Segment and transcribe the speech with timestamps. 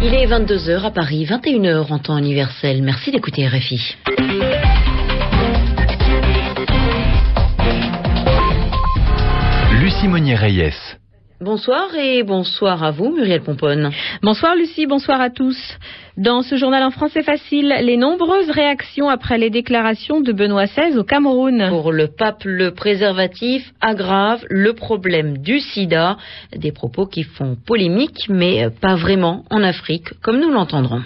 [0.00, 2.82] Il est 22h à Paris, 21h en temps universel.
[2.84, 3.96] Merci d'écouter RFI.
[9.80, 10.98] Lucie Monnier-Reyes.
[11.40, 13.92] Bonsoir et bonsoir à vous, Muriel Pomponne.
[14.22, 15.56] Bonsoir Lucie, bonsoir à tous.
[16.16, 20.98] Dans ce journal en français facile, les nombreuses réactions après les déclarations de Benoît XVI
[20.98, 21.68] au Cameroun.
[21.68, 26.16] Pour le pape, le préservatif aggrave le problème du sida.
[26.56, 31.02] Des propos qui font polémique, mais pas vraiment en Afrique, comme nous l'entendrons.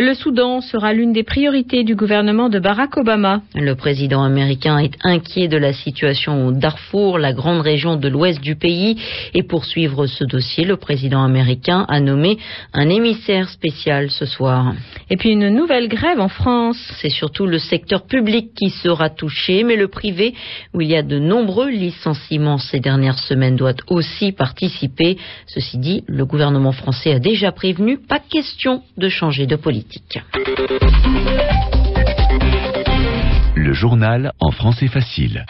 [0.00, 3.42] Le Soudan sera l'une des priorités du gouvernement de Barack Obama.
[3.56, 8.40] Le président américain est inquiet de la situation au Darfour, la grande région de l'ouest
[8.40, 8.96] du pays.
[9.34, 12.38] Et pour suivre ce dossier, le président américain a nommé
[12.74, 14.72] un émissaire spécial ce soir.
[15.10, 16.78] Et puis une nouvelle grève en France.
[17.02, 20.32] C'est surtout le secteur public qui sera touché, mais le privé,
[20.74, 25.18] où il y a de nombreux licenciements ces dernières semaines, doit aussi participer.
[25.48, 29.87] Ceci dit, le gouvernement français a déjà prévenu, pas question de changer de politique.
[33.54, 35.44] Le journal en français facile.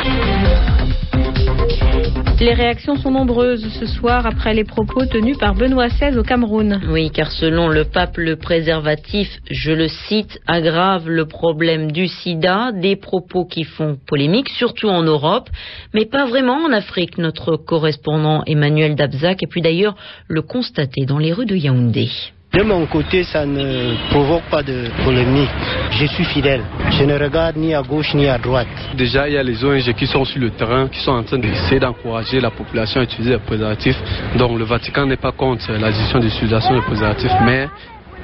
[2.40, 6.80] Les réactions sont nombreuses ce soir après les propos tenus par Benoît XVI au Cameroun.
[6.88, 12.70] Oui, car selon le pape, le préservatif, je le cite, aggrave le problème du sida,
[12.72, 15.50] des propos qui font polémique, surtout en Europe,
[15.94, 17.18] mais pas vraiment en Afrique.
[17.18, 19.96] Notre correspondant Emmanuel Dabzac a pu d'ailleurs
[20.28, 22.08] le constater dans les rues de Yaoundé.
[22.52, 25.50] De mon côté, ça ne provoque pas de polémique.
[25.90, 26.62] Je suis fidèle.
[26.90, 28.66] Je ne regarde ni à gauche ni à droite.
[28.96, 31.38] Déjà, il y a les ONG qui sont sur le terrain, qui sont en train
[31.38, 33.98] d'essayer d'encourager la population à utiliser les préservatifs.
[34.36, 37.68] Donc le Vatican n'est pas contre la gestion d'utilisation des préservatifs, mais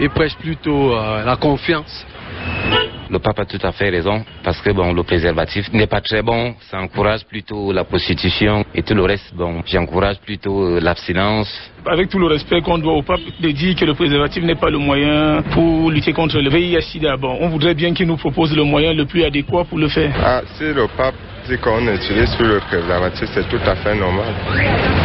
[0.00, 2.06] il prêche plutôt euh, la confiance.
[3.10, 6.22] Le pape a tout à fait raison parce que bon, le préservatif n'est pas très
[6.22, 6.54] bon.
[6.70, 9.34] Ça encourage plutôt la prostitution et tout le reste.
[9.34, 11.48] Bon, j'encourage plutôt euh, l'abstinence.
[11.86, 14.70] Avec tout le respect qu'on doit au pape de dire que le préservatif n'est pas
[14.70, 17.16] le moyen pour lutter contre le VIH/SIDA.
[17.16, 20.14] Bon, on voudrait bien qu'il nous propose le moyen le plus adéquat pour le faire.
[20.24, 21.14] Ah, si le pape
[21.48, 24.32] dit qu'on utilise le préservatif, c'est tout à fait normal.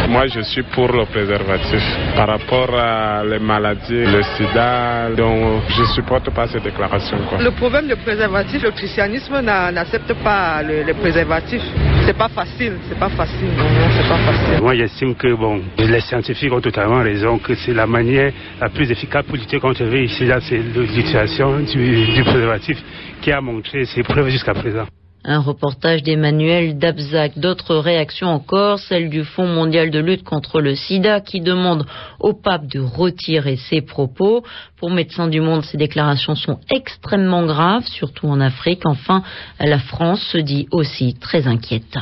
[0.08, 1.82] Moi, je suis pour le préservatif.
[2.16, 7.18] Par rapport à les maladies, le sida, donc je supporte pas ces déclarations.
[7.28, 7.42] Quoi.
[7.42, 11.62] Le problème du préservatif, le christianisme n'accepte pas le, le préservatif.
[12.06, 13.64] C'est pas facile, c'est pas facile, non,
[13.96, 14.62] c'est pas facile.
[14.62, 18.90] Moi, j'estime que bon, les scientifiques ont totalement raison, que c'est la manière la plus
[18.90, 22.78] efficace pour lutter contre le VIH, c'est l'utilisation du, du préservatif
[23.20, 24.86] qui a montré ses preuves jusqu'à présent.
[25.22, 27.38] Un reportage d'Emmanuel Dabzac.
[27.38, 31.84] D'autres réactions encore, celle du Fonds mondial de lutte contre le sida qui demande
[32.20, 34.42] au pape de retirer ses propos.
[34.78, 38.86] Pour Médecins du Monde, ces déclarations sont extrêmement graves, surtout en Afrique.
[38.86, 39.22] Enfin,
[39.58, 41.98] la France se dit aussi très inquiète.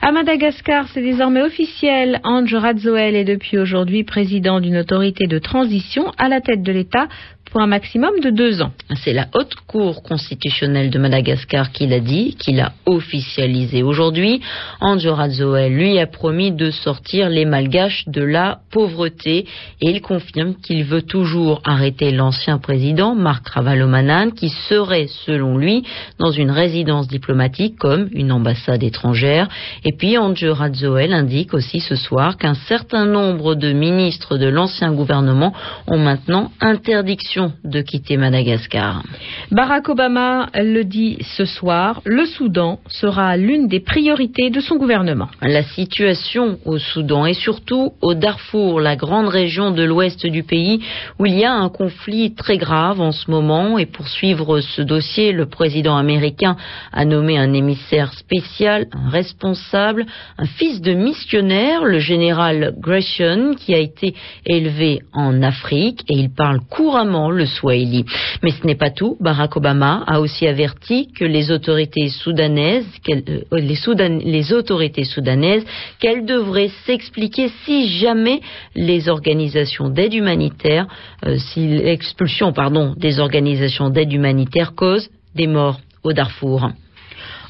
[0.00, 2.20] À Madagascar, c'est désormais officiel.
[2.24, 7.08] Ange Radzoel est depuis aujourd'hui président d'une autorité de transition à la tête de l'État
[7.52, 8.72] pour un maximum de deux ans.
[9.04, 14.40] C'est la haute cour constitutionnelle de Madagascar qui l'a dit, qui l'a officialisé aujourd'hui.
[14.80, 19.46] Anjo Radzoel lui a promis de sortir les malgaches de la pauvreté
[19.82, 25.84] et il confirme qu'il veut toujours arrêter l'ancien président Marc Ravalomanan qui serait selon lui
[26.18, 29.46] dans une résidence diplomatique comme une ambassade étrangère.
[29.84, 34.92] Et puis Anjo Radzoel indique aussi ce soir qu'un certain nombre de ministres de l'ancien
[34.92, 35.52] gouvernement
[35.86, 39.02] ont maintenant interdiction de quitter Madagascar.
[39.50, 45.28] Barack Obama le dit ce soir, le Soudan sera l'une des priorités de son gouvernement.
[45.40, 50.80] La situation au Soudan et surtout au Darfour, la grande région de l'ouest du pays
[51.18, 54.82] où il y a un conflit très grave en ce moment et pour suivre ce
[54.82, 56.56] dossier, le président américain
[56.92, 60.06] a nommé un émissaire spécial, un responsable,
[60.38, 64.14] un fils de missionnaire, le général Gresham qui a été
[64.46, 68.04] élevé en Afrique et il parle couramment le Swahili.
[68.42, 69.16] Mais ce n'est pas tout.
[69.20, 75.64] Barack Obama a aussi averti que les autorités soudanaises, euh, les, autorités soudanaises,
[75.98, 78.40] qu'elles devraient s'expliquer si jamais
[78.74, 80.86] les organisations d'aide humanitaire,
[81.24, 82.52] euh, si l'expulsion,
[82.96, 86.70] des organisations d'aide humanitaire cause des morts au Darfour.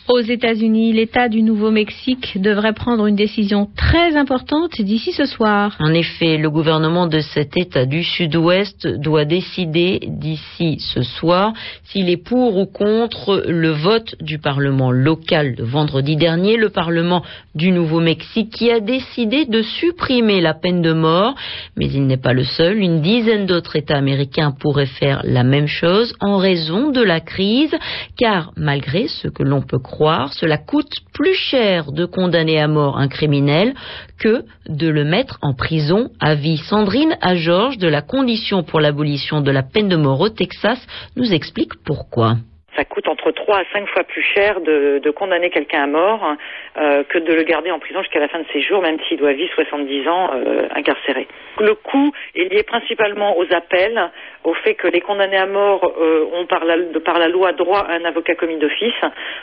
[0.09, 5.77] Aux États-Unis, l'État du Nouveau-Mexique devrait prendre une décision très importante d'ici ce soir.
[5.79, 11.53] En effet, le gouvernement de cet État du Sud-Ouest doit décider d'ici ce soir
[11.85, 17.23] s'il est pour ou contre le vote du Parlement local de vendredi dernier, le Parlement
[17.55, 21.37] du Nouveau-Mexique qui a décidé de supprimer la peine de mort.
[21.77, 22.79] Mais il n'est pas le seul.
[22.79, 27.75] Une dizaine d'autres États américains pourraient faire la même chose en raison de la crise,
[28.19, 29.93] car malgré ce que l'on peut croire,
[30.33, 33.75] cela coûte plus cher de condamner à mort un criminel
[34.19, 36.59] que de le mettre en prison à vie.
[36.59, 40.79] Sandrine à Georges de la Condition pour l'abolition de la peine de mort au Texas
[41.17, 42.37] nous explique pourquoi
[42.77, 46.37] ça coûte entre 3 à 5 fois plus cher de, de condamner quelqu'un à mort
[46.79, 49.19] euh, que de le garder en prison jusqu'à la fin de ses jours, même s'il
[49.19, 51.27] doit vivre 70 ans euh, incarcéré.
[51.61, 54.11] Le coût est lié principalement aux appels,
[54.45, 57.81] au fait que les condamnés à mort euh, ont par la, par la loi droit
[57.81, 58.95] à un avocat commis d'office.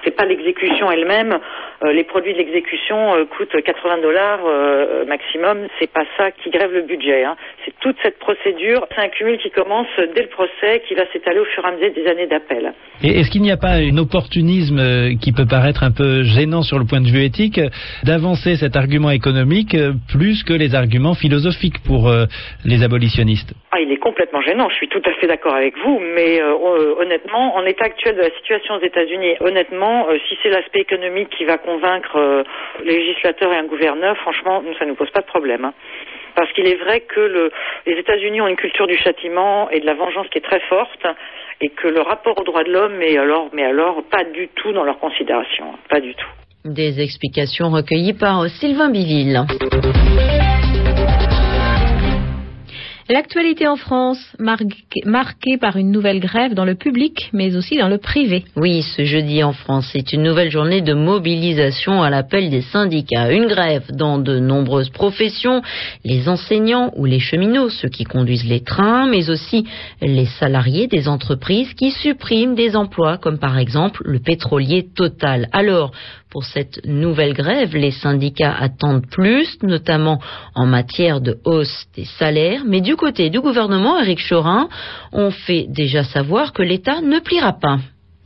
[0.03, 1.39] C'est pas l'exécution elle-même.
[1.83, 5.67] Euh, les produits de l'exécution euh, coûtent 80 dollars euh, maximum.
[5.79, 7.23] C'est pas ça qui grève le budget.
[7.23, 7.35] Hein.
[7.63, 8.87] C'est toute cette procédure.
[8.93, 11.71] C'est un cumul qui commence dès le procès, qui va s'étaler au fur et à
[11.71, 12.73] mesure des années d'appel.
[13.19, 16.79] Est-ce qu'il n'y a pas un opportunisme euh, qui peut paraître un peu gênant sur
[16.79, 17.59] le point de vue éthique
[18.03, 22.25] d'avancer cet argument économique euh, plus que les arguments philosophiques pour euh,
[22.63, 23.53] les abolitionnistes?
[23.71, 24.69] Ah, il est complètement gênant.
[24.69, 28.31] Je suis tout à fait d'accord avec vous, mais honnêtement, en état actuel de la
[28.37, 32.43] situation aux États-Unis, honnêtement, si c'est l'aspect économique qui va convaincre euh,
[32.83, 35.65] les législateurs et un gouverneur, franchement, ça ne nous pose pas de problème.
[35.65, 35.73] hein.
[36.35, 37.51] Parce qu'il est vrai que le,
[37.85, 41.05] les États-Unis ont une culture du châtiment et de la vengeance qui est très forte,
[41.61, 43.49] et que le rapport aux droits de l'homme est alors,
[44.09, 46.29] pas du tout dans leur considération, pas du tout.
[46.65, 49.45] Des explications recueillies par Sylvain Biville.
[53.11, 57.97] L'actualité en France, marquée, par une nouvelle grève dans le public, mais aussi dans le
[57.97, 58.45] privé.
[58.55, 63.31] Oui, ce jeudi en France, c'est une nouvelle journée de mobilisation à l'appel des syndicats.
[63.31, 65.63] Une grève dans de nombreuses professions,
[66.05, 69.65] les enseignants ou les cheminots, ceux qui conduisent les trains, mais aussi
[70.03, 75.49] les salariés des entreprises qui suppriment des emplois, comme par exemple le pétrolier Total.
[75.51, 75.93] Alors,
[76.29, 80.19] pour cette nouvelle grève, les syndicats attendent plus, notamment
[80.55, 82.63] en matière de hausse des salaires.
[82.65, 84.69] Mais du côté du gouvernement, Éric Chorin,
[85.11, 87.79] on fait déjà savoir que l'État ne pliera pas.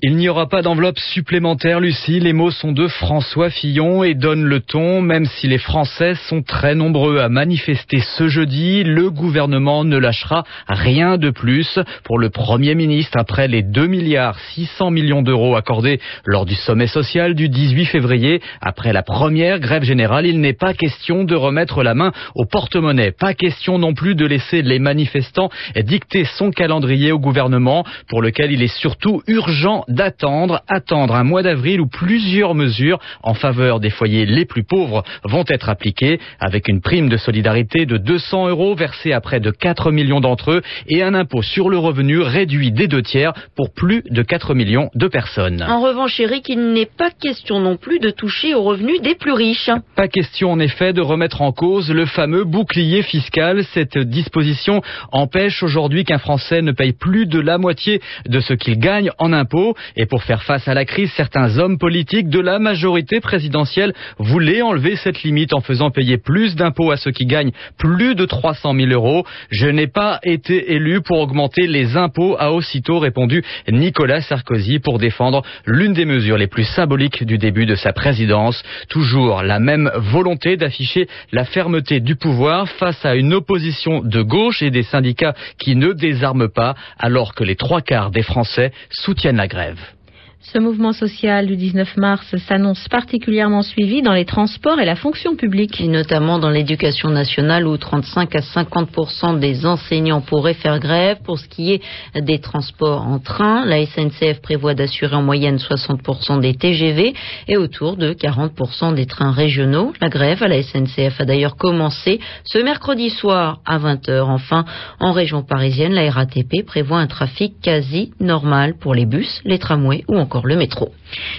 [0.05, 2.19] Il n'y aura pas d'enveloppe supplémentaire, Lucie.
[2.19, 6.41] Les mots sont de François Fillon et donnent le ton, même si les Français sont
[6.41, 8.83] très nombreux à manifester ce jeudi.
[8.83, 14.37] Le gouvernement ne lâchera rien de plus pour le Premier ministre après les 2 milliards
[14.55, 18.41] 600 millions d'euros accordés lors du sommet social du 18 février.
[18.59, 23.13] Après la première grève générale, il n'est pas question de remettre la main au porte-monnaie.
[23.17, 28.51] Pas question non plus de laisser les manifestants dicter son calendrier au gouvernement pour lequel
[28.51, 33.89] il est surtout urgent d'attendre, attendre un mois d'avril où plusieurs mesures en faveur des
[33.89, 38.75] foyers les plus pauvres vont être appliquées avec une prime de solidarité de 200 euros
[38.75, 42.71] versée à près de 4 millions d'entre eux et un impôt sur le revenu réduit
[42.71, 45.63] des deux tiers pour plus de 4 millions de personnes.
[45.63, 49.31] En revanche, Eric, il n'est pas question non plus de toucher aux revenus des plus
[49.31, 49.69] riches.
[49.95, 53.63] Pas question en effet de remettre en cause le fameux bouclier fiscal.
[53.73, 54.81] Cette disposition
[55.11, 59.33] empêche aujourd'hui qu'un Français ne paye plus de la moitié de ce qu'il gagne en
[59.33, 59.75] impôts.
[59.95, 64.61] Et pour faire face à la crise, certains hommes politiques de la majorité présidentielle voulaient
[64.61, 68.73] enlever cette limite en faisant payer plus d'impôts à ceux qui gagnent plus de 300
[68.75, 69.25] 000 euros.
[69.49, 74.99] Je n'ai pas été élu pour augmenter les impôts, a aussitôt répondu Nicolas Sarkozy pour
[74.99, 78.63] défendre l'une des mesures les plus symboliques du début de sa présidence.
[78.89, 84.61] Toujours la même volonté d'afficher la fermeté du pouvoir face à une opposition de gauche
[84.61, 89.37] et des syndicats qui ne désarment pas alors que les trois quarts des Français soutiennent
[89.37, 89.62] la grève.
[89.63, 90.02] live.
[90.51, 95.37] Ce mouvement social du 19 mars s'annonce particulièrement suivi dans les transports et la fonction
[95.37, 95.79] publique.
[95.79, 101.19] Et notamment dans l'éducation nationale où 35 à 50 des enseignants pourraient faire grève.
[101.23, 101.81] Pour ce qui est
[102.19, 107.13] des transports en train, la SNCF prévoit d'assurer en moyenne 60% des TGV
[107.47, 109.93] et autour de 40 des trains régionaux.
[110.01, 114.23] La grève à la SNCF a d'ailleurs commencé ce mercredi soir à 20h.
[114.23, 114.65] Enfin,
[114.99, 120.03] en région parisienne, la RATP prévoit un trafic quasi normal pour les bus, les tramways
[120.09, 120.32] ou encore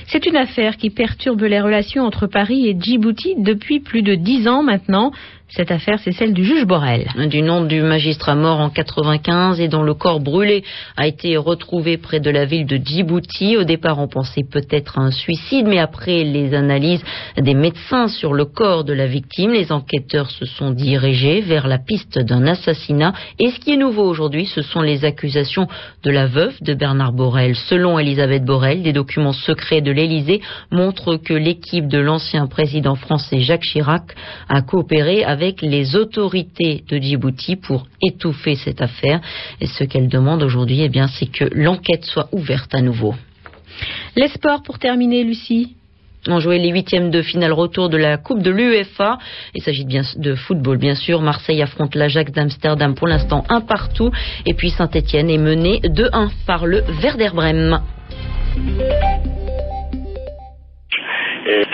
[0.06, 4.46] C'est une affaire qui perturbe les relations entre Paris et Djibouti depuis plus de dix
[4.46, 5.12] ans maintenant.
[5.50, 7.06] Cette affaire, c'est celle du juge Borel.
[7.28, 10.64] Du nom du magistrat mort en 95 et dont le corps brûlé
[10.96, 13.56] a été retrouvé près de la ville de Djibouti.
[13.58, 17.04] Au départ, on pensait peut-être à un suicide, mais après les analyses
[17.36, 21.78] des médecins sur le corps de la victime, les enquêteurs se sont dirigés vers la
[21.78, 23.12] piste d'un assassinat.
[23.38, 25.68] Et ce qui est nouveau aujourd'hui, ce sont les accusations
[26.02, 27.54] de la veuve de Bernard Borel.
[27.54, 30.40] Selon Elisabeth Borel, des documents secrets de l'Élysée
[30.72, 34.14] montrent que l'équipe de l'ancien président français Jacques Chirac
[34.48, 39.20] a coopéré avec les autorités de Djibouti pour étouffer cette affaire.
[39.60, 43.14] Et ce qu'elle demande aujourd'hui, eh bien, c'est que l'enquête soit ouverte à nouveau.
[44.14, 45.74] Les sports pour terminer, Lucie.
[46.28, 49.18] On jouait les huitièmes de finale retour de la Coupe de l'UEFA.
[49.54, 51.20] Il s'agit bien de football, bien sûr.
[51.20, 54.12] Marseille affronte l'Ajax d'Amsterdam pour l'instant un partout.
[54.46, 57.80] Et puis Saint-Etienne est mené 2-1 par le Werder Bremen.
[61.46, 61.64] Et